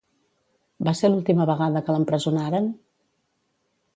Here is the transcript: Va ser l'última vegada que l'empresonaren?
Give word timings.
Va 0.87 0.93
ser 0.99 1.11
l'última 1.11 1.45
vegada 1.51 1.83
que 1.89 1.95
l'empresonaren? 1.97 2.73